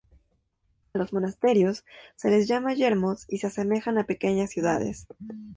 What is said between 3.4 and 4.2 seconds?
asemejan a